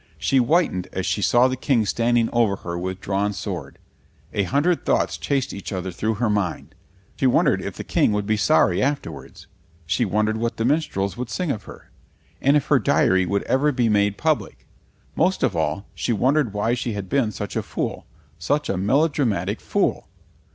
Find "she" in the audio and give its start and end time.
0.17-0.37, 1.05-1.21, 7.17-7.27, 9.85-10.03, 15.93-16.13, 16.73-16.93